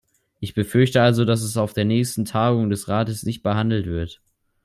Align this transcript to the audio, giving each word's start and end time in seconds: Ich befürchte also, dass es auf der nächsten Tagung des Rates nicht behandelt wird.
Ich 0.39 0.55
befürchte 0.55 1.03
also, 1.03 1.25
dass 1.25 1.43
es 1.43 1.57
auf 1.57 1.73
der 1.73 1.85
nächsten 1.85 2.25
Tagung 2.25 2.71
des 2.71 2.87
Rates 2.87 3.21
nicht 3.21 3.43
behandelt 3.43 3.85
wird. 3.85 4.19